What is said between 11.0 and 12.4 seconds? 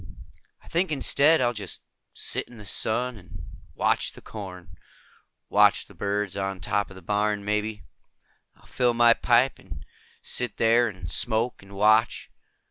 smoke and watch.